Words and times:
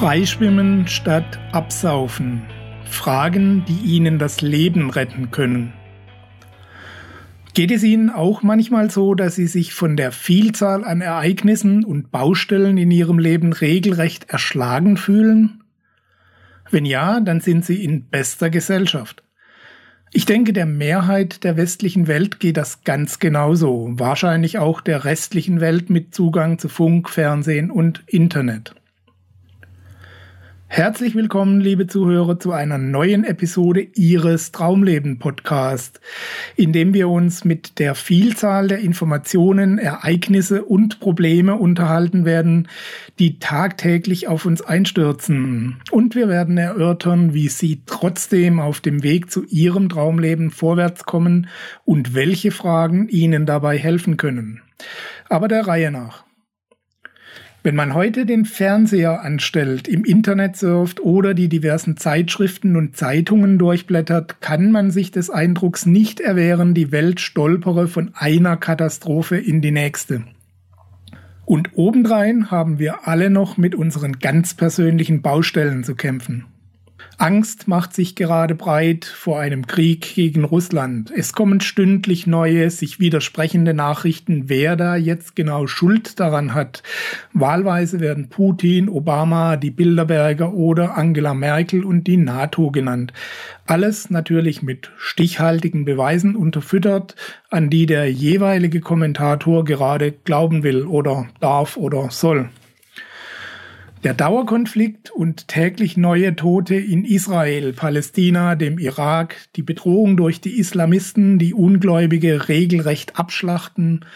Freischwimmen 0.00 0.86
statt 0.86 1.38
Absaufen. 1.52 2.40
Fragen, 2.86 3.66
die 3.68 3.96
Ihnen 3.96 4.18
das 4.18 4.40
Leben 4.40 4.88
retten 4.88 5.30
können. 5.30 5.74
Geht 7.52 7.70
es 7.70 7.82
Ihnen 7.82 8.08
auch 8.08 8.42
manchmal 8.42 8.90
so, 8.90 9.14
dass 9.14 9.34
Sie 9.34 9.46
sich 9.46 9.74
von 9.74 9.98
der 9.98 10.10
Vielzahl 10.10 10.84
an 10.84 11.02
Ereignissen 11.02 11.84
und 11.84 12.10
Baustellen 12.10 12.78
in 12.78 12.90
Ihrem 12.90 13.18
Leben 13.18 13.52
regelrecht 13.52 14.30
erschlagen 14.30 14.96
fühlen? 14.96 15.64
Wenn 16.70 16.86
ja, 16.86 17.20
dann 17.20 17.42
sind 17.42 17.66
Sie 17.66 17.84
in 17.84 18.08
bester 18.08 18.48
Gesellschaft. 18.48 19.22
Ich 20.12 20.24
denke, 20.24 20.54
der 20.54 20.64
Mehrheit 20.64 21.44
der 21.44 21.58
westlichen 21.58 22.06
Welt 22.06 22.40
geht 22.40 22.56
das 22.56 22.84
ganz 22.84 23.18
genauso, 23.18 23.90
wahrscheinlich 23.98 24.56
auch 24.56 24.80
der 24.80 25.04
restlichen 25.04 25.60
Welt 25.60 25.90
mit 25.90 26.14
Zugang 26.14 26.58
zu 26.58 26.70
Funk, 26.70 27.10
Fernsehen 27.10 27.70
und 27.70 28.02
Internet. 28.06 28.74
Herzlich 30.72 31.16
willkommen, 31.16 31.60
liebe 31.60 31.88
Zuhörer, 31.88 32.38
zu 32.38 32.52
einer 32.52 32.78
neuen 32.78 33.24
Episode 33.24 33.80
Ihres 33.80 34.52
Traumleben 34.52 35.18
Podcast, 35.18 36.00
in 36.54 36.72
dem 36.72 36.94
wir 36.94 37.08
uns 37.08 37.44
mit 37.44 37.80
der 37.80 37.96
Vielzahl 37.96 38.68
der 38.68 38.78
Informationen, 38.78 39.78
Ereignisse 39.78 40.64
und 40.64 41.00
Probleme 41.00 41.56
unterhalten 41.56 42.24
werden, 42.24 42.68
die 43.18 43.40
tagtäglich 43.40 44.28
auf 44.28 44.46
uns 44.46 44.62
einstürzen. 44.62 45.82
Und 45.90 46.14
wir 46.14 46.28
werden 46.28 46.56
erörtern, 46.56 47.34
wie 47.34 47.48
Sie 47.48 47.82
trotzdem 47.84 48.60
auf 48.60 48.78
dem 48.78 49.02
Weg 49.02 49.28
zu 49.28 49.42
Ihrem 49.46 49.88
Traumleben 49.88 50.52
vorwärts 50.52 51.02
kommen 51.02 51.48
und 51.84 52.14
welche 52.14 52.52
Fragen 52.52 53.08
Ihnen 53.08 53.44
dabei 53.44 53.76
helfen 53.76 54.16
können. 54.16 54.62
Aber 55.28 55.48
der 55.48 55.66
Reihe 55.66 55.90
nach. 55.90 56.29
Wenn 57.62 57.76
man 57.76 57.92
heute 57.92 58.24
den 58.24 58.46
Fernseher 58.46 59.20
anstellt, 59.20 59.86
im 59.86 60.04
Internet 60.04 60.56
surft 60.56 61.00
oder 61.00 61.34
die 61.34 61.50
diversen 61.50 61.98
Zeitschriften 61.98 62.74
und 62.74 62.96
Zeitungen 62.96 63.58
durchblättert, 63.58 64.40
kann 64.40 64.72
man 64.72 64.90
sich 64.90 65.10
des 65.10 65.28
Eindrucks 65.28 65.84
nicht 65.84 66.20
erwehren, 66.20 66.72
die 66.72 66.90
Welt 66.90 67.20
stolpere 67.20 67.86
von 67.86 68.12
einer 68.14 68.56
Katastrophe 68.56 69.36
in 69.36 69.60
die 69.60 69.72
nächste. 69.72 70.24
Und 71.44 71.70
obendrein 71.74 72.50
haben 72.50 72.78
wir 72.78 73.06
alle 73.06 73.28
noch 73.28 73.58
mit 73.58 73.74
unseren 73.74 74.20
ganz 74.20 74.54
persönlichen 74.54 75.20
Baustellen 75.20 75.84
zu 75.84 75.94
kämpfen. 75.94 76.46
Angst 77.20 77.68
macht 77.68 77.92
sich 77.92 78.16
gerade 78.16 78.54
breit 78.54 79.04
vor 79.04 79.38
einem 79.38 79.66
Krieg 79.66 80.14
gegen 80.14 80.42
Russland. 80.42 81.12
Es 81.14 81.34
kommen 81.34 81.60
stündlich 81.60 82.26
neue, 82.26 82.70
sich 82.70 82.98
widersprechende 82.98 83.74
Nachrichten, 83.74 84.44
wer 84.48 84.74
da 84.74 84.96
jetzt 84.96 85.36
genau 85.36 85.66
Schuld 85.66 86.18
daran 86.18 86.54
hat. 86.54 86.82
Wahlweise 87.34 88.00
werden 88.00 88.30
Putin, 88.30 88.88
Obama, 88.88 89.56
die 89.56 89.70
Bilderberger 89.70 90.54
oder 90.54 90.96
Angela 90.96 91.34
Merkel 91.34 91.84
und 91.84 92.06
die 92.06 92.16
NATO 92.16 92.70
genannt. 92.70 93.12
Alles 93.66 94.08
natürlich 94.08 94.62
mit 94.62 94.90
stichhaltigen 94.96 95.84
Beweisen 95.84 96.34
unterfüttert, 96.34 97.16
an 97.50 97.68
die 97.68 97.84
der 97.84 98.10
jeweilige 98.10 98.80
Kommentator 98.80 99.66
gerade 99.66 100.12
glauben 100.12 100.62
will 100.62 100.86
oder 100.86 101.28
darf 101.38 101.76
oder 101.76 102.08
soll. 102.10 102.48
Der 104.02 104.14
Dauerkonflikt 104.14 105.10
und 105.10 105.46
täglich 105.48 105.98
neue 105.98 106.34
Tote 106.34 106.74
in 106.74 107.04
Israel, 107.04 107.74
Palästina, 107.74 108.54
dem 108.54 108.78
Irak, 108.78 109.36
die 109.56 109.62
Bedrohung 109.62 110.16
durch 110.16 110.40
die 110.40 110.58
Islamisten, 110.58 111.38
die 111.38 111.52
Ungläubige 111.52 112.48
regelrecht 112.48 113.18
abschlachten, 113.18 114.06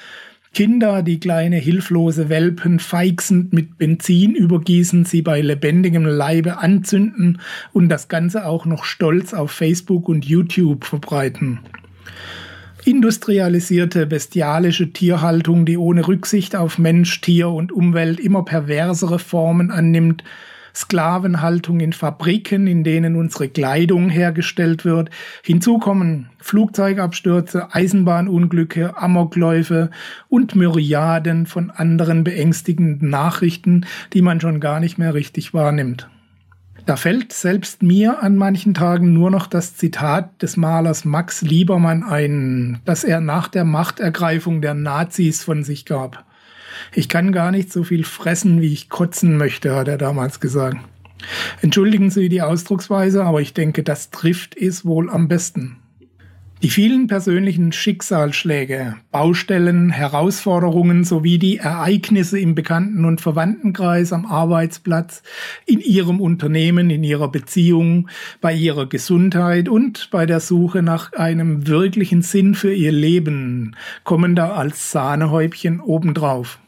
Kinder, 0.55 1.03
die 1.03 1.21
kleine 1.21 1.57
hilflose 1.57 2.31
Welpen 2.31 2.79
feixend 2.79 3.53
mit 3.53 3.77
Benzin 3.77 4.35
übergießen, 4.35 5.05
sie 5.05 5.21
bei 5.21 5.43
lebendigem 5.43 6.07
Leibe 6.07 6.57
anzünden 6.57 7.43
und 7.75 7.91
das 7.91 8.09
Ganze 8.09 8.47
auch 8.47 8.65
noch 8.65 8.85
stolz 8.85 9.35
auf 9.35 9.51
Facebook 9.51 10.09
und 10.09 10.25
YouTube 10.25 10.87
verbreiten 10.87 11.59
industrialisierte, 12.85 14.07
bestialische 14.07 14.93
Tierhaltung, 14.93 15.65
die 15.65 15.79
ohne 15.79 16.07
Rücksicht 16.07 16.55
auf 16.55 16.79
Mensch, 16.79 17.21
Tier 17.21 17.49
und 17.49 17.73
Umwelt 17.73 18.21
immer 18.21 18.45
perversere 18.45 19.19
Formen 19.19 19.71
annimmt, 19.71 20.23
Sklavenhaltung 20.75 21.81
in 21.81 21.93
Fabriken, 21.93 22.67
in 22.67 22.83
denen 22.83 23.17
unsere 23.17 23.49
Kleidung 23.49 24.09
hergestellt 24.09 24.85
wird. 24.85 25.09
Hinzu 25.43 25.79
kommen 25.79 26.31
Flugzeugabstürze, 26.41 27.73
Eisenbahnunglücke, 27.73 28.97
Amokläufe 28.97 29.91
und 30.29 30.57
Myriaden 30.57 31.47
von 31.47 31.71
anderen 31.71 32.25
beängstigenden 32.25 33.09
Nachrichten, 33.09 33.87
die 34.13 34.23
man 34.23 34.41
schon 34.41 34.59
gar 34.61 34.81
nicht 34.81 34.99
mehr 34.99 35.15
richtig 35.15 35.55
wahrnimmt. 35.55 36.09
Da 36.87 36.97
fällt 36.97 37.33
selbst 37.33 37.83
mir 37.83 38.23
an 38.23 38.37
manchen 38.37 38.75
Tagen 38.75 39.15
nur 39.15 39.31
noch 39.31 39.47
das 39.47 39.75
Zitat 39.75 40.43
des 40.43 40.59
Malers 40.59 41.07
Max 41.07 41.41
Liebermann 41.41 42.03
ein, 42.03 42.81
das 42.85 43.05
er 43.05 43.21
nach 43.21 43.49
der 43.49 43.65
Machtergreifung 43.65 44.61
der 44.61 44.75
Nazis 44.75 45.43
von 45.43 45.65
sich 45.65 45.87
gab. 45.87 46.25
Ich 46.93 47.09
kann 47.09 47.33
gar 47.33 47.51
nicht 47.53 47.73
so 47.73 47.85
viel 47.85 48.05
fressen, 48.05 48.61
wie 48.61 48.73
ich 48.73 48.91
kotzen 48.91 49.39
möchte, 49.39 49.75
hat 49.75 49.89
er 49.89 49.97
damals 49.97 50.41
gesagt. 50.41 50.77
Entschuldigen 51.63 52.11
Sie 52.11 52.29
die 52.29 52.43
Ausdrucksweise, 52.43 53.25
aber 53.25 53.41
ich 53.41 53.55
denke, 53.55 53.83
das 53.83 54.11
trifft 54.11 54.55
es 54.55 54.85
wohl 54.85 55.09
am 55.09 55.27
besten. 55.27 55.79
Die 56.65 56.71
vielen 56.71 57.09
persönlichen 57.09 57.73
Schicksalsschläge, 57.73 58.97
Baustellen, 59.11 59.91
Herausforderungen 59.91 61.05
sowie 61.05 61.37
die 61.37 61.59
Ereignisse 61.59 62.39
im 62.39 62.55
Bekannten- 62.55 63.05
und 63.05 63.21
Verwandtenkreis 63.21 64.15
am 64.15 64.25
Arbeitsplatz, 64.25 65.23
in 65.67 65.81
ihrem 65.81 66.23
Unternehmen, 66.23 66.89
in 66.89 67.05
ihrer 67.05 67.31
Beziehung, 67.31 68.09
bei 68.41 68.55
ihrer 68.55 68.89
Gesundheit 68.89 69.69
und 69.69 70.09
bei 70.11 70.25
der 70.25 70.41
Suche 70.41 70.81
nach 70.81 71.13
einem 71.13 71.67
wirklichen 71.67 72.23
Sinn 72.23 72.55
für 72.55 72.73
ihr 72.73 72.93
Leben 72.93 73.77
kommen 74.05 74.35
da 74.35 74.55
als 74.55 74.91
Sahnehäubchen 74.91 75.81
obendrauf. 75.81 76.59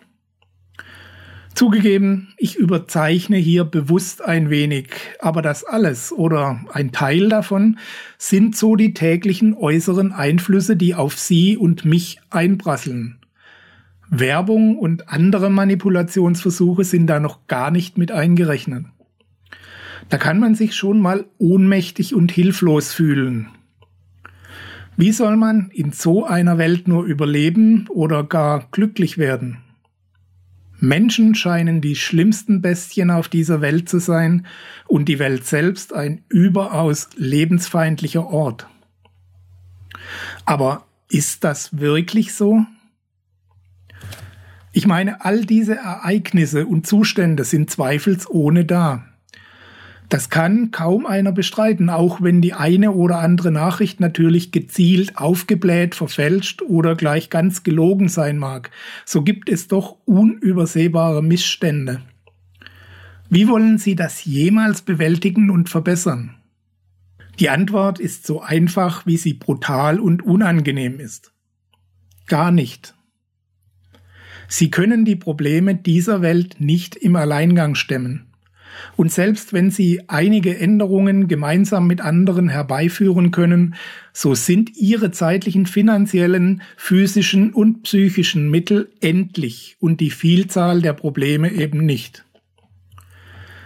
Zugegeben, 1.56 2.34
ich 2.36 2.56
überzeichne 2.56 3.38
hier 3.38 3.64
bewusst 3.64 4.22
ein 4.22 4.50
wenig, 4.50 4.88
aber 5.20 5.40
das 5.40 5.64
alles 5.64 6.12
oder 6.12 6.60
ein 6.70 6.92
Teil 6.92 7.30
davon 7.30 7.78
sind 8.18 8.54
so 8.54 8.76
die 8.76 8.92
täglichen 8.92 9.54
äußeren 9.54 10.12
Einflüsse, 10.12 10.76
die 10.76 10.94
auf 10.94 11.18
Sie 11.18 11.56
und 11.56 11.86
mich 11.86 12.20
einprasseln. 12.28 13.20
Werbung 14.10 14.76
und 14.76 15.08
andere 15.08 15.48
Manipulationsversuche 15.48 16.84
sind 16.84 17.06
da 17.06 17.20
noch 17.20 17.46
gar 17.46 17.70
nicht 17.70 17.96
mit 17.96 18.12
eingerechnet. 18.12 18.84
Da 20.10 20.18
kann 20.18 20.38
man 20.38 20.54
sich 20.54 20.76
schon 20.76 21.00
mal 21.00 21.24
ohnmächtig 21.38 22.14
und 22.14 22.30
hilflos 22.30 22.92
fühlen. 22.92 23.48
Wie 24.98 25.10
soll 25.10 25.38
man 25.38 25.70
in 25.72 25.92
so 25.92 26.26
einer 26.26 26.58
Welt 26.58 26.86
nur 26.86 27.04
überleben 27.04 27.86
oder 27.88 28.24
gar 28.24 28.68
glücklich 28.72 29.16
werden? 29.16 29.62
Menschen 30.78 31.34
scheinen 31.34 31.80
die 31.80 31.96
schlimmsten 31.96 32.60
Bestien 32.60 33.10
auf 33.10 33.28
dieser 33.28 33.60
Welt 33.60 33.88
zu 33.88 33.98
sein 33.98 34.46
und 34.86 35.08
die 35.08 35.18
Welt 35.18 35.46
selbst 35.46 35.92
ein 35.94 36.22
überaus 36.28 37.08
lebensfeindlicher 37.16 38.26
Ort. 38.26 38.66
Aber 40.44 40.86
ist 41.08 41.44
das 41.44 41.78
wirklich 41.78 42.34
so? 42.34 42.64
Ich 44.72 44.86
meine, 44.86 45.24
all 45.24 45.46
diese 45.46 45.76
Ereignisse 45.76 46.66
und 46.66 46.86
Zustände 46.86 47.44
sind 47.44 47.70
zweifelsohne 47.70 48.66
da. 48.66 49.06
Das 50.08 50.30
kann 50.30 50.70
kaum 50.70 51.04
einer 51.04 51.32
bestreiten, 51.32 51.90
auch 51.90 52.22
wenn 52.22 52.40
die 52.40 52.52
eine 52.52 52.92
oder 52.92 53.18
andere 53.18 53.50
Nachricht 53.50 53.98
natürlich 53.98 54.52
gezielt 54.52 55.18
aufgebläht, 55.18 55.96
verfälscht 55.96 56.62
oder 56.62 56.94
gleich 56.94 57.28
ganz 57.28 57.64
gelogen 57.64 58.08
sein 58.08 58.38
mag. 58.38 58.70
So 59.04 59.22
gibt 59.22 59.48
es 59.48 59.66
doch 59.66 59.96
unübersehbare 60.04 61.22
Missstände. 61.22 62.02
Wie 63.28 63.48
wollen 63.48 63.78
Sie 63.78 63.96
das 63.96 64.24
jemals 64.24 64.82
bewältigen 64.82 65.50
und 65.50 65.68
verbessern? 65.68 66.36
Die 67.40 67.50
Antwort 67.50 67.98
ist 67.98 68.26
so 68.26 68.40
einfach, 68.40 69.04
wie 69.04 69.18
sie 69.18 69.34
brutal 69.34 70.00
und 70.00 70.22
unangenehm 70.22 71.00
ist. 71.00 71.32
Gar 72.26 72.50
nicht. 72.50 72.94
Sie 74.48 74.70
können 74.70 75.04
die 75.04 75.16
Probleme 75.16 75.74
dieser 75.74 76.22
Welt 76.22 76.56
nicht 76.60 76.96
im 76.96 77.16
Alleingang 77.16 77.74
stemmen. 77.74 78.26
Und 78.96 79.12
selbst 79.12 79.52
wenn 79.52 79.70
sie 79.70 80.00
einige 80.08 80.58
Änderungen 80.58 81.28
gemeinsam 81.28 81.86
mit 81.86 82.00
anderen 82.00 82.48
herbeiführen 82.48 83.30
können, 83.30 83.74
so 84.12 84.34
sind 84.34 84.76
ihre 84.76 85.10
zeitlichen 85.10 85.66
finanziellen, 85.66 86.62
physischen 86.76 87.52
und 87.52 87.82
psychischen 87.82 88.50
Mittel 88.50 88.90
endlich 89.00 89.76
und 89.80 90.00
die 90.00 90.10
Vielzahl 90.10 90.82
der 90.82 90.92
Probleme 90.92 91.52
eben 91.52 91.84
nicht. 91.84 92.24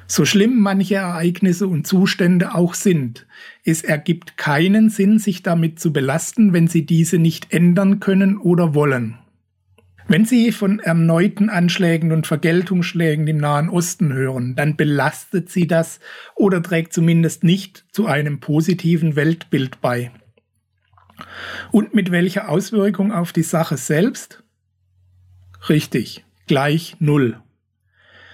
So 0.06 0.24
schlimm 0.24 0.58
manche 0.58 0.96
Ereignisse 0.96 1.68
und 1.68 1.86
Zustände 1.86 2.56
auch 2.56 2.74
sind, 2.74 3.26
es 3.64 3.82
ergibt 3.82 4.36
keinen 4.36 4.90
Sinn, 4.90 5.20
sich 5.20 5.44
damit 5.44 5.78
zu 5.78 5.92
belasten, 5.92 6.52
wenn 6.52 6.66
sie 6.66 6.84
diese 6.84 7.18
nicht 7.18 7.52
ändern 7.52 8.00
können 8.00 8.36
oder 8.36 8.74
wollen. 8.74 9.18
Wenn 10.10 10.24
Sie 10.24 10.50
von 10.50 10.80
erneuten 10.80 11.50
Anschlägen 11.50 12.10
und 12.10 12.26
Vergeltungsschlägen 12.26 13.28
im 13.28 13.36
Nahen 13.36 13.68
Osten 13.68 14.12
hören, 14.12 14.56
dann 14.56 14.74
belastet 14.74 15.50
Sie 15.50 15.68
das 15.68 16.00
oder 16.34 16.60
trägt 16.64 16.92
zumindest 16.92 17.44
nicht 17.44 17.84
zu 17.92 18.08
einem 18.08 18.40
positiven 18.40 19.14
Weltbild 19.14 19.80
bei. 19.80 20.10
Und 21.70 21.94
mit 21.94 22.10
welcher 22.10 22.48
Auswirkung 22.48 23.12
auf 23.12 23.32
die 23.32 23.44
Sache 23.44 23.76
selbst? 23.76 24.42
Richtig, 25.68 26.24
gleich 26.48 26.96
Null. 26.98 27.40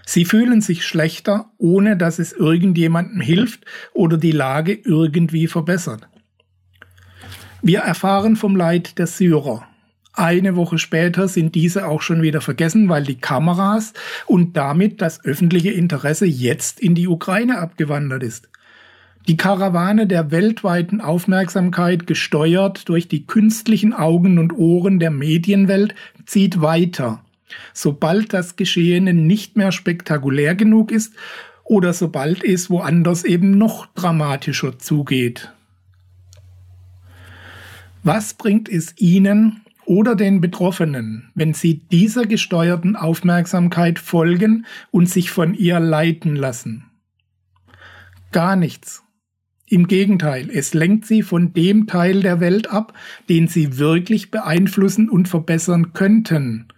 Sie 0.06 0.24
fühlen 0.24 0.62
sich 0.62 0.82
schlechter, 0.82 1.52
ohne 1.58 1.98
dass 1.98 2.18
es 2.18 2.32
irgendjemandem 2.32 3.20
hilft 3.20 3.66
oder 3.92 4.16
die 4.16 4.32
Lage 4.32 4.72
irgendwie 4.72 5.46
verbessert. 5.46 6.08
Wir 7.60 7.80
erfahren 7.80 8.34
vom 8.34 8.56
Leid 8.56 8.96
der 8.96 9.06
Syrer, 9.06 9.68
eine 10.16 10.56
Woche 10.56 10.78
später 10.78 11.28
sind 11.28 11.54
diese 11.54 11.86
auch 11.86 12.00
schon 12.00 12.22
wieder 12.22 12.40
vergessen, 12.40 12.88
weil 12.88 13.04
die 13.04 13.16
Kameras 13.16 13.92
und 14.26 14.56
damit 14.56 15.02
das 15.02 15.24
öffentliche 15.24 15.70
Interesse 15.70 16.26
jetzt 16.26 16.80
in 16.80 16.94
die 16.94 17.06
Ukraine 17.06 17.58
abgewandert 17.58 18.22
ist. 18.22 18.48
Die 19.28 19.36
Karawane 19.36 20.06
der 20.06 20.30
weltweiten 20.30 21.00
Aufmerksamkeit, 21.00 22.06
gesteuert 22.06 22.88
durch 22.88 23.08
die 23.08 23.26
künstlichen 23.26 23.92
Augen 23.92 24.38
und 24.38 24.52
Ohren 24.52 25.00
der 25.00 25.10
Medienwelt, 25.10 25.94
zieht 26.24 26.60
weiter. 26.60 27.22
Sobald 27.72 28.32
das 28.32 28.56
Geschehene 28.56 29.12
nicht 29.12 29.56
mehr 29.56 29.72
spektakulär 29.72 30.54
genug 30.54 30.92
ist 30.92 31.12
oder 31.64 31.92
sobald 31.92 32.44
es 32.44 32.70
woanders 32.70 33.24
eben 33.24 33.58
noch 33.58 33.86
dramatischer 33.94 34.78
zugeht. 34.78 35.52
Was 38.04 38.34
bringt 38.34 38.68
es 38.68 38.94
Ihnen, 38.96 39.62
oder 39.86 40.14
den 40.14 40.40
Betroffenen, 40.40 41.30
wenn 41.34 41.54
sie 41.54 41.78
dieser 41.90 42.26
gesteuerten 42.26 42.96
Aufmerksamkeit 42.96 43.98
folgen 43.98 44.66
und 44.90 45.08
sich 45.08 45.30
von 45.30 45.54
ihr 45.54 45.80
leiten 45.80 46.36
lassen. 46.36 46.84
Gar 48.32 48.56
nichts. 48.56 49.02
Im 49.68 49.88
Gegenteil, 49.88 50.48
es 50.52 50.74
lenkt 50.74 51.06
sie 51.06 51.22
von 51.22 51.52
dem 51.52 51.86
Teil 51.86 52.20
der 52.20 52.38
Welt 52.38 52.70
ab, 52.70 52.92
den 53.28 53.48
sie 53.48 53.78
wirklich 53.78 54.30
beeinflussen 54.30 55.08
und 55.08 55.28
verbessern 55.28 55.92
könnten. 55.92 56.68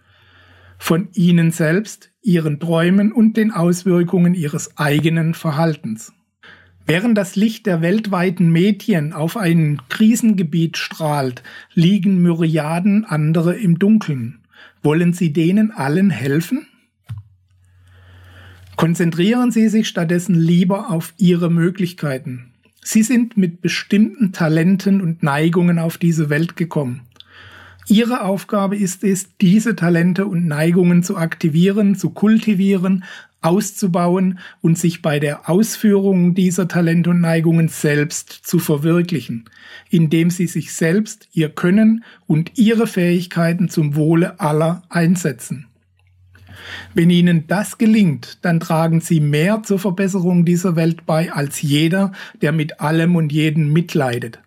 Von 0.79 1.09
ihnen 1.13 1.51
selbst, 1.51 2.11
ihren 2.21 2.59
Träumen 2.59 3.11
und 3.11 3.37
den 3.37 3.51
Auswirkungen 3.51 4.33
ihres 4.33 4.77
eigenen 4.77 5.33
Verhaltens. 5.33 6.13
Während 6.89 7.15
das 7.19 7.35
Licht 7.35 7.67
der 7.67 7.83
weltweiten 7.83 8.49
Medien 8.49 9.13
auf 9.13 9.37
ein 9.37 9.79
Krisengebiet 9.89 10.75
strahlt, 10.75 11.43
liegen 11.75 12.19
Myriaden 12.19 13.05
andere 13.05 13.55
im 13.55 13.77
Dunkeln. 13.77 14.39
Wollen 14.81 15.13
Sie 15.13 15.31
denen 15.31 15.69
allen 15.69 16.09
helfen? 16.09 16.65
Konzentrieren 18.75 19.51
Sie 19.51 19.69
sich 19.69 19.87
stattdessen 19.87 20.33
lieber 20.33 20.89
auf 20.89 21.13
Ihre 21.17 21.51
Möglichkeiten. 21.51 22.53
Sie 22.83 23.03
sind 23.03 23.37
mit 23.37 23.61
bestimmten 23.61 24.31
Talenten 24.31 24.99
und 24.99 25.21
Neigungen 25.21 25.77
auf 25.77 25.99
diese 25.99 26.31
Welt 26.31 26.55
gekommen. 26.55 27.01
Ihre 27.87 28.21
Aufgabe 28.21 28.75
ist 28.75 29.03
es, 29.03 29.35
diese 29.37 29.75
Talente 29.75 30.25
und 30.25 30.47
Neigungen 30.47 31.03
zu 31.03 31.17
aktivieren, 31.17 31.93
zu 31.93 32.09
kultivieren, 32.09 33.03
auszubauen 33.41 34.39
und 34.61 34.77
sich 34.77 35.01
bei 35.01 35.19
der 35.19 35.49
Ausführung 35.49 36.35
dieser 36.35 36.67
Talente 36.67 37.11
und 37.11 37.21
Neigungen 37.21 37.67
selbst 37.67 38.31
zu 38.31 38.59
verwirklichen, 38.59 39.45
indem 39.89 40.29
sie 40.29 40.47
sich 40.47 40.73
selbst, 40.73 41.27
ihr 41.31 41.49
Können 41.49 42.03
und 42.27 42.57
ihre 42.57 42.87
Fähigkeiten 42.87 43.69
zum 43.69 43.95
Wohle 43.95 44.39
aller 44.39 44.83
einsetzen. 44.89 45.67
Wenn 46.93 47.09
Ihnen 47.09 47.47
das 47.47 47.77
gelingt, 47.77 48.39
dann 48.41 48.59
tragen 48.59 49.01
Sie 49.01 49.19
mehr 49.19 49.63
zur 49.63 49.79
Verbesserung 49.79 50.45
dieser 50.45 50.75
Welt 50.75 51.05
bei 51.05 51.31
als 51.31 51.61
jeder, 51.61 52.11
der 52.41 52.51
mit 52.51 52.81
allem 52.81 53.15
und 53.15 53.31
jeden 53.31 53.71
mitleidet. 53.71 54.39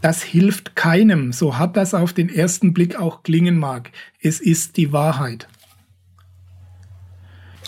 Das 0.00 0.22
hilft 0.22 0.76
keinem, 0.76 1.32
so 1.32 1.56
hart 1.56 1.76
das 1.76 1.94
auf 1.94 2.12
den 2.12 2.28
ersten 2.28 2.74
Blick 2.74 2.96
auch 2.96 3.22
klingen 3.22 3.58
mag. 3.58 3.90
Es 4.20 4.40
ist 4.40 4.76
die 4.76 4.92
Wahrheit. 4.92 5.48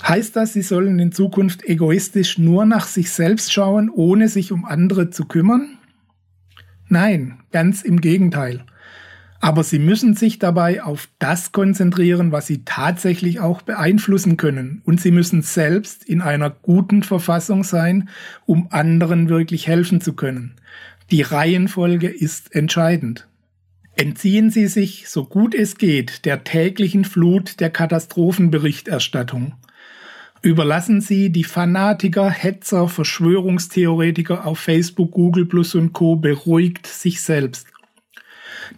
Heißt 0.02 0.36
das, 0.36 0.52
sie 0.52 0.62
sollen 0.62 0.98
in 0.98 1.12
Zukunft 1.12 1.64
egoistisch 1.64 2.38
nur 2.38 2.64
nach 2.64 2.86
sich 2.86 3.10
selbst 3.10 3.52
schauen, 3.52 3.90
ohne 3.90 4.28
sich 4.28 4.52
um 4.52 4.64
andere 4.64 5.10
zu 5.10 5.24
kümmern? 5.24 5.78
Nein, 6.88 7.38
ganz 7.50 7.82
im 7.82 8.00
Gegenteil. 8.00 8.64
Aber 9.40 9.64
sie 9.64 9.78
müssen 9.78 10.14
sich 10.14 10.38
dabei 10.38 10.82
auf 10.82 11.08
das 11.18 11.52
konzentrieren, 11.52 12.32
was 12.32 12.46
sie 12.46 12.64
tatsächlich 12.64 13.40
auch 13.40 13.62
beeinflussen 13.62 14.36
können. 14.36 14.82
Und 14.84 15.00
sie 15.00 15.10
müssen 15.10 15.42
selbst 15.42 16.04
in 16.04 16.20
einer 16.20 16.50
guten 16.50 17.02
Verfassung 17.02 17.62
sein, 17.62 18.08
um 18.46 18.68
anderen 18.70 19.28
wirklich 19.28 19.66
helfen 19.66 20.00
zu 20.00 20.14
können. 20.14 20.54
Die 21.10 21.22
Reihenfolge 21.22 22.08
ist 22.08 22.54
entscheidend. 22.54 23.28
Entziehen 23.94 24.50
Sie 24.50 24.66
sich, 24.66 25.08
so 25.08 25.24
gut 25.24 25.54
es 25.54 25.78
geht, 25.78 26.24
der 26.24 26.44
täglichen 26.44 27.04
Flut 27.04 27.60
der 27.60 27.70
Katastrophenberichterstattung. 27.70 29.54
Überlassen 30.46 31.00
Sie 31.00 31.30
die 31.30 31.42
Fanatiker, 31.42 32.30
Hetzer, 32.30 32.86
Verschwörungstheoretiker 32.86 34.46
auf 34.46 34.60
Facebook, 34.60 35.10
Google 35.10 35.44
Plus 35.44 35.74
und 35.74 35.92
Co. 35.92 36.14
beruhigt 36.14 36.86
sich 36.86 37.20
selbst. 37.20 37.66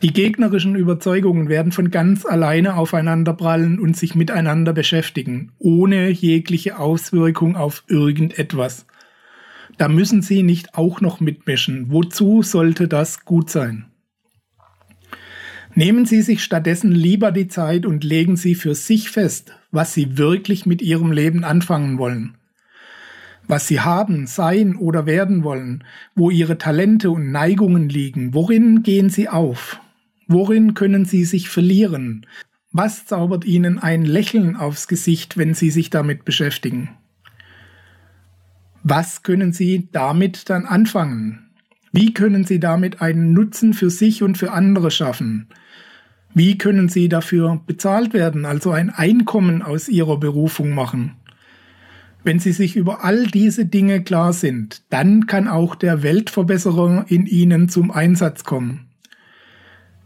Die 0.00 0.14
gegnerischen 0.14 0.76
Überzeugungen 0.76 1.50
werden 1.50 1.70
von 1.70 1.90
ganz 1.90 2.24
alleine 2.24 2.76
aufeinanderprallen 2.76 3.78
und 3.78 3.98
sich 3.98 4.14
miteinander 4.14 4.72
beschäftigen, 4.72 5.52
ohne 5.58 6.08
jegliche 6.08 6.78
Auswirkung 6.78 7.54
auf 7.54 7.84
irgendetwas. 7.86 8.86
Da 9.76 9.88
müssen 9.88 10.22
Sie 10.22 10.42
nicht 10.42 10.72
auch 10.74 11.02
noch 11.02 11.20
mitmischen. 11.20 11.92
Wozu 11.92 12.42
sollte 12.42 12.88
das 12.88 13.26
gut 13.26 13.50
sein? 13.50 13.84
Nehmen 15.74 16.06
Sie 16.06 16.22
sich 16.22 16.42
stattdessen 16.42 16.92
lieber 16.92 17.30
die 17.30 17.48
Zeit 17.48 17.84
und 17.84 18.04
legen 18.04 18.38
Sie 18.38 18.54
für 18.54 18.74
sich 18.74 19.10
fest, 19.10 19.57
was 19.70 19.94
Sie 19.94 20.18
wirklich 20.18 20.66
mit 20.66 20.82
Ihrem 20.82 21.12
Leben 21.12 21.44
anfangen 21.44 21.98
wollen. 21.98 22.36
Was 23.46 23.66
Sie 23.66 23.80
haben, 23.80 24.26
sein 24.26 24.76
oder 24.76 25.06
werden 25.06 25.42
wollen, 25.42 25.84
wo 26.14 26.30
Ihre 26.30 26.58
Talente 26.58 27.10
und 27.10 27.32
Neigungen 27.32 27.88
liegen, 27.88 28.34
worin 28.34 28.82
gehen 28.82 29.08
Sie 29.08 29.28
auf? 29.28 29.80
Worin 30.26 30.74
können 30.74 31.06
Sie 31.06 31.24
sich 31.24 31.48
verlieren? 31.48 32.26
Was 32.72 33.06
zaubert 33.06 33.46
Ihnen 33.46 33.78
ein 33.78 34.04
Lächeln 34.04 34.54
aufs 34.54 34.86
Gesicht, 34.88 35.38
wenn 35.38 35.54
Sie 35.54 35.70
sich 35.70 35.88
damit 35.88 36.26
beschäftigen? 36.26 36.90
Was 38.82 39.22
können 39.22 39.52
Sie 39.52 39.88
damit 39.90 40.50
dann 40.50 40.66
anfangen? 40.66 41.50
Wie 41.92 42.12
können 42.12 42.44
Sie 42.44 42.60
damit 42.60 43.00
einen 43.00 43.32
Nutzen 43.32 43.72
für 43.72 43.88
sich 43.88 44.22
und 44.22 44.36
für 44.36 44.52
andere 44.52 44.90
schaffen? 44.90 45.48
Wie 46.38 46.56
können 46.56 46.88
Sie 46.88 47.08
dafür 47.08 47.60
bezahlt 47.66 48.14
werden, 48.14 48.44
also 48.44 48.70
ein 48.70 48.90
Einkommen 48.90 49.60
aus 49.60 49.88
Ihrer 49.88 50.20
Berufung 50.20 50.70
machen? 50.70 51.16
Wenn 52.22 52.38
Sie 52.38 52.52
sich 52.52 52.76
über 52.76 53.02
all 53.04 53.26
diese 53.26 53.66
Dinge 53.66 54.04
klar 54.04 54.32
sind, 54.32 54.82
dann 54.88 55.26
kann 55.26 55.48
auch 55.48 55.74
der 55.74 56.04
Weltverbesserer 56.04 57.06
in 57.08 57.26
Ihnen 57.26 57.68
zum 57.68 57.90
Einsatz 57.90 58.44
kommen. 58.44 58.86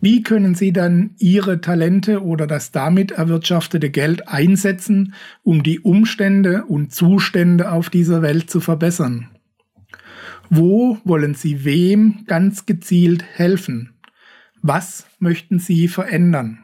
Wie 0.00 0.22
können 0.22 0.54
Sie 0.54 0.72
dann 0.72 1.10
Ihre 1.18 1.60
Talente 1.60 2.24
oder 2.24 2.46
das 2.46 2.72
damit 2.72 3.10
erwirtschaftete 3.10 3.90
Geld 3.90 4.26
einsetzen, 4.26 5.12
um 5.42 5.62
die 5.62 5.80
Umstände 5.80 6.64
und 6.64 6.94
Zustände 6.94 7.70
auf 7.70 7.90
dieser 7.90 8.22
Welt 8.22 8.48
zu 8.48 8.60
verbessern? 8.60 9.28
Wo 10.48 10.96
wollen 11.04 11.34
Sie 11.34 11.66
wem 11.66 12.24
ganz 12.26 12.64
gezielt 12.64 13.22
helfen? 13.22 13.91
Was 14.62 15.06
möchten 15.18 15.58
Sie 15.58 15.88
verändern? 15.88 16.60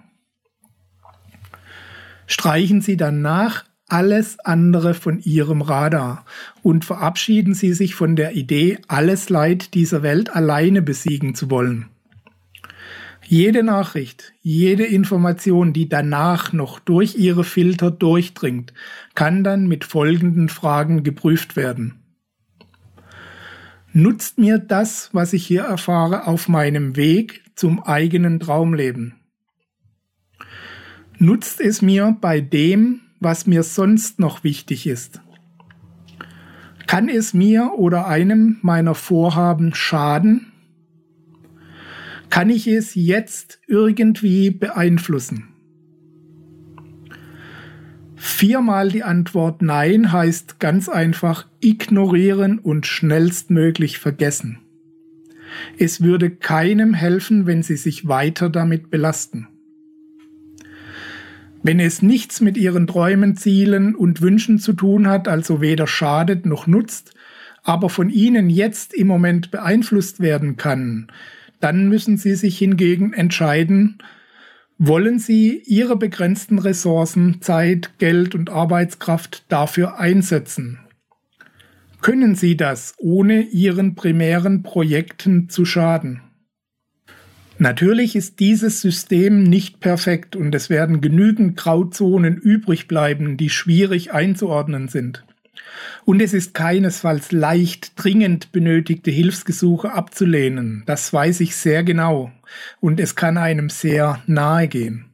Streichen 2.28 2.80
Sie 2.80 2.96
danach 2.96 3.64
alles 3.88 4.38
andere 4.38 4.94
von 4.94 5.18
Ihrem 5.18 5.62
Radar 5.62 6.24
und 6.62 6.84
verabschieden 6.84 7.54
Sie 7.54 7.72
sich 7.72 7.96
von 7.96 8.14
der 8.14 8.36
Idee, 8.36 8.78
alles 8.86 9.30
Leid 9.30 9.74
dieser 9.74 10.04
Welt 10.04 10.34
alleine 10.34 10.80
besiegen 10.80 11.34
zu 11.34 11.50
wollen. 11.50 11.86
Jede 13.26 13.64
Nachricht, 13.64 14.32
jede 14.42 14.84
Information, 14.84 15.72
die 15.72 15.88
danach 15.88 16.52
noch 16.52 16.78
durch 16.78 17.16
Ihre 17.16 17.42
Filter 17.42 17.90
durchdringt, 17.90 18.72
kann 19.16 19.42
dann 19.42 19.66
mit 19.66 19.84
folgenden 19.84 20.48
Fragen 20.48 21.02
geprüft 21.02 21.56
werden. 21.56 21.97
Nutzt 24.00 24.38
mir 24.38 24.60
das, 24.60 25.10
was 25.12 25.32
ich 25.32 25.44
hier 25.44 25.62
erfahre, 25.62 26.28
auf 26.28 26.46
meinem 26.46 26.94
Weg 26.94 27.42
zum 27.56 27.82
eigenen 27.82 28.38
Traumleben? 28.38 29.16
Nutzt 31.18 31.60
es 31.60 31.82
mir 31.82 32.16
bei 32.20 32.40
dem, 32.40 33.00
was 33.18 33.48
mir 33.48 33.64
sonst 33.64 34.20
noch 34.20 34.44
wichtig 34.44 34.86
ist? 34.86 35.20
Kann 36.86 37.08
es 37.08 37.34
mir 37.34 37.72
oder 37.76 38.06
einem 38.06 38.58
meiner 38.62 38.94
Vorhaben 38.94 39.74
schaden? 39.74 40.52
Kann 42.30 42.50
ich 42.50 42.68
es 42.68 42.94
jetzt 42.94 43.58
irgendwie 43.66 44.50
beeinflussen? 44.50 45.48
Viermal 48.14 48.90
die 48.90 49.02
Antwort 49.02 49.60
Nein 49.60 50.12
heißt 50.12 50.60
ganz 50.60 50.88
einfach 50.88 51.47
ignorieren 51.60 52.58
und 52.58 52.86
schnellstmöglich 52.86 53.98
vergessen. 53.98 54.58
Es 55.78 56.00
würde 56.00 56.30
keinem 56.30 56.94
helfen, 56.94 57.46
wenn 57.46 57.62
Sie 57.62 57.76
sich 57.76 58.06
weiter 58.06 58.50
damit 58.50 58.90
belasten. 58.90 59.48
Wenn 61.62 61.80
es 61.80 62.02
nichts 62.02 62.40
mit 62.40 62.56
Ihren 62.56 62.86
Träumen, 62.86 63.36
Zielen 63.36 63.94
und 63.94 64.20
Wünschen 64.20 64.58
zu 64.58 64.72
tun 64.72 65.08
hat, 65.08 65.26
also 65.26 65.60
weder 65.60 65.86
schadet 65.86 66.46
noch 66.46 66.66
nutzt, 66.66 67.14
aber 67.64 67.90
von 67.90 68.10
Ihnen 68.10 68.48
jetzt 68.48 68.94
im 68.94 69.08
Moment 69.08 69.50
beeinflusst 69.50 70.20
werden 70.20 70.56
kann, 70.56 71.08
dann 71.60 71.88
müssen 71.88 72.16
Sie 72.16 72.34
sich 72.36 72.56
hingegen 72.58 73.12
entscheiden, 73.12 73.98
wollen 74.78 75.18
Sie 75.18 75.60
Ihre 75.66 75.96
begrenzten 75.96 76.60
Ressourcen, 76.60 77.42
Zeit, 77.42 77.98
Geld 77.98 78.36
und 78.36 78.48
Arbeitskraft 78.48 79.44
dafür 79.48 79.98
einsetzen? 79.98 80.78
Können 82.00 82.36
Sie 82.36 82.56
das, 82.56 82.94
ohne 82.98 83.42
Ihren 83.42 83.94
primären 83.94 84.62
Projekten 84.62 85.48
zu 85.48 85.64
schaden? 85.64 86.22
Natürlich 87.58 88.14
ist 88.14 88.38
dieses 88.38 88.80
System 88.80 89.42
nicht 89.42 89.80
perfekt 89.80 90.36
und 90.36 90.54
es 90.54 90.70
werden 90.70 91.00
genügend 91.00 91.56
Grauzonen 91.56 92.36
übrig 92.36 92.86
bleiben, 92.86 93.36
die 93.36 93.50
schwierig 93.50 94.12
einzuordnen 94.12 94.86
sind. 94.86 95.24
Und 96.04 96.22
es 96.22 96.34
ist 96.34 96.54
keinesfalls 96.54 97.32
leicht, 97.32 97.92
dringend 97.96 98.52
benötigte 98.52 99.10
Hilfsgesuche 99.10 99.92
abzulehnen. 99.92 100.84
Das 100.86 101.12
weiß 101.12 101.40
ich 101.40 101.56
sehr 101.56 101.82
genau. 101.82 102.30
Und 102.80 103.00
es 103.00 103.16
kann 103.16 103.36
einem 103.36 103.70
sehr 103.70 104.22
nahe 104.26 104.68
gehen. 104.68 105.06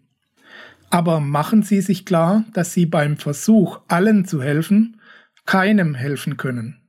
Aber 0.90 1.20
machen 1.20 1.62
Sie 1.62 1.80
sich 1.80 2.04
klar, 2.04 2.44
dass 2.52 2.74
Sie 2.74 2.84
beim 2.84 3.16
Versuch, 3.16 3.80
allen 3.88 4.26
zu 4.26 4.42
helfen, 4.42 4.98
keinem 5.46 5.94
helfen 5.94 6.36
können. 6.36 6.80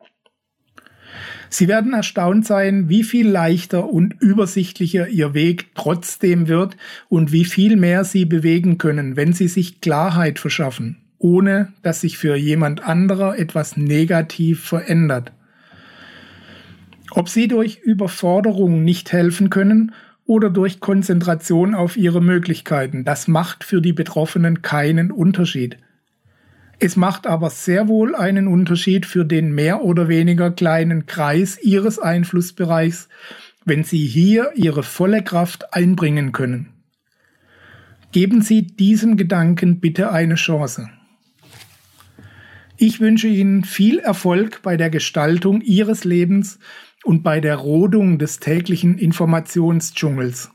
Sie 1.50 1.68
werden 1.68 1.94
erstaunt 1.94 2.46
sein, 2.46 2.90
wie 2.90 3.04
viel 3.04 3.30
leichter 3.30 3.90
und 3.90 4.16
übersichtlicher 4.20 5.08
Ihr 5.08 5.34
Weg 5.34 5.68
trotzdem 5.76 6.48
wird 6.48 6.76
und 7.08 7.32
wie 7.32 7.46
viel 7.46 7.76
mehr 7.76 8.04
Sie 8.04 8.26
bewegen 8.26 8.78
können, 8.78 9.16
wenn 9.16 9.32
Sie 9.32 9.48
sich 9.48 9.80
Klarheit 9.80 10.40
verschaffen 10.40 10.98
ohne 11.26 11.74
dass 11.82 12.02
sich 12.02 12.18
für 12.18 12.36
jemand 12.36 12.84
anderer 12.84 13.38
etwas 13.38 13.78
negativ 13.78 14.64
verändert. 14.64 15.32
Ob 17.12 17.30
sie 17.30 17.48
durch 17.48 17.80
Überforderung 17.80 18.84
nicht 18.84 19.12
helfen 19.12 19.50
können 19.50 19.94
oder 20.26 20.50
durch 20.50 20.80
Konzentration 20.80 21.74
auf 21.74 21.98
ihre 21.98 22.22
Möglichkeiten, 22.22 23.06
das 23.06 23.28
macht 23.28 23.64
für 23.64 23.82
die 23.82 23.94
Betroffenen 23.94 24.62
keinen 24.62 25.12
Unterschied. 25.12 25.78
Es 26.80 26.96
macht 26.96 27.26
aber 27.28 27.50
sehr 27.50 27.88
wohl 27.88 28.16
einen 28.16 28.48
Unterschied 28.48 29.06
für 29.06 29.26
den 29.26 29.54
mehr 29.54 29.82
oder 29.84 30.08
weniger 30.08 30.52
kleinen 30.52 31.06
Kreis 31.06 31.58
ihres 31.62 32.00
Einflussbereichs, 32.00 33.08
wenn 33.64 33.84
sie 33.84 34.06
hier 34.06 34.52
ihre 34.56 34.84
volle 34.84 35.24
Kraft 35.24 35.74
einbringen 35.74 36.32
können. 36.32 36.70
Geben 38.12 38.42
Sie 38.42 38.62
diesem 38.62 39.18
Gedanken 39.18 39.82
bitte 39.82 40.12
eine 40.14 40.36
Chance. 40.36 40.90
Ich 42.78 43.02
wünsche 43.02 43.28
Ihnen 43.28 43.66
viel 43.66 44.00
Erfolg 44.00 44.62
bei 44.62 44.78
der 44.78 44.90
Gestaltung 44.90 45.60
Ihres 45.60 46.06
Lebens 46.06 46.60
und 47.04 47.24
bei 47.24 47.42
der 47.42 47.58
Rodung 47.58 48.18
des 48.18 48.40
täglichen 48.40 48.98
Informationsdschungels. 48.98 50.55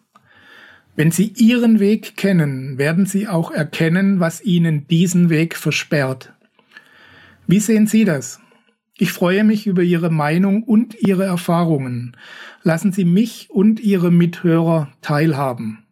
Wenn 0.97 1.11
Sie 1.11 1.33
Ihren 1.37 1.81
Weg 1.81 2.17
kennen, 2.17 2.77
werden 2.77 3.07
Sie 3.07 3.29
auch 3.29 3.51
erkennen, 3.51 4.21
was 4.21 4.43
Ihnen 4.43 4.87
diesen 4.89 5.31
Weg 5.31 5.57
versperrt. 5.57 6.35
Wie 7.47 7.61
sehen 7.61 7.87
Sie 7.87 8.05
das? 8.05 8.41
Ich 8.99 9.13
freue 9.13 9.45
mich 9.45 9.67
über 9.67 9.83
Ihre 9.83 10.11
Meinung 10.11 10.63
und 10.63 10.95
Ihre 11.01 11.25
Erfahrungen. 11.25 12.15
Lassen 12.63 12.93
Sie 12.93 13.07
mich 13.07 13.49
und 13.51 13.81
Ihre 13.81 14.11
Mithörer 14.11 14.93
teilhaben. 15.01 15.85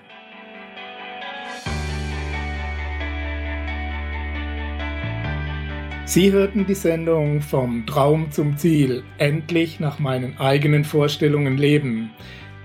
Sie 6.06 6.32
hörten 6.32 6.66
die 6.66 6.74
Sendung 6.74 7.42
Vom 7.42 7.86
Traum 7.86 8.32
zum 8.32 8.58
Ziel, 8.58 9.04
endlich 9.18 9.82
nach 9.82 10.00
meinen 10.00 10.38
eigenen 10.40 10.86
Vorstellungen 10.86 11.58
leben, 11.58 12.12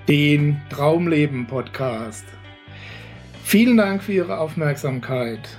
den 0.07 0.61
Traumleben 0.71 1.49
Podcast. 1.49 2.25
Vielen 3.43 3.76
Dank 3.76 4.05
für 4.05 4.12
Ihre 4.12 4.38
Aufmerksamkeit. 4.38 5.59